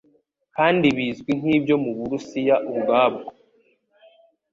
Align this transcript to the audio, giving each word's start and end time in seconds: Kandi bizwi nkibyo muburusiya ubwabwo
Kandi 0.55 0.85
bizwi 0.97 1.31
nkibyo 1.39 1.75
muburusiya 1.83 2.55
ubwabwo 2.69 3.29